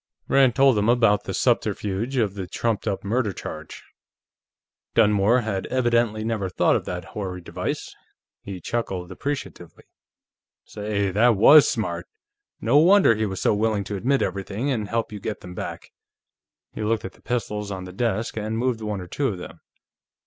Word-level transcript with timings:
Rand 0.27 0.55
told 0.55 0.79
him 0.79 0.89
about 0.89 1.25
the 1.25 1.33
subterfuge 1.35 2.17
of 2.17 2.33
the 2.33 2.47
trumped 2.47 2.87
up 2.87 3.03
murder 3.03 3.31
charge. 3.33 3.83
Dunmore 4.95 5.41
had 5.41 5.67
evidently 5.67 6.23
never 6.23 6.49
thought 6.49 6.75
of 6.75 6.85
that 6.85 7.05
hoary 7.13 7.39
device; 7.39 7.95
he 8.41 8.59
chuckled 8.59 9.11
appreciatively. 9.11 9.83
"Say, 10.65 11.11
that 11.11 11.35
was 11.35 11.69
smart! 11.69 12.07
No 12.59 12.79
wonder 12.79 13.13
he 13.13 13.27
was 13.27 13.39
so 13.43 13.53
willing 13.53 13.83
to 13.83 13.95
admit 13.95 14.23
everything 14.23 14.71
and 14.71 14.87
help 14.89 15.11
you 15.11 15.19
get 15.19 15.41
them 15.41 15.53
back." 15.53 15.91
He 16.73 16.81
looked 16.81 17.05
at 17.05 17.13
the 17.13 17.21
pistols 17.21 17.69
on 17.69 17.83
the 17.83 17.93
desk 17.93 18.35
and 18.37 18.57
moved 18.57 18.81
one 18.81 19.01
or 19.01 19.07
two 19.07 19.27
of 19.27 19.37
them. 19.37 19.59